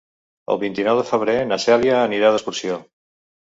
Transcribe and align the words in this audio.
El 0.55 0.59
vint-i-nou 0.63 1.01
de 1.01 1.03
febrer 1.09 1.37
na 1.51 1.61
Cèlia 1.67 2.01
anirà 2.09 2.35
d'excursió. 2.39 2.83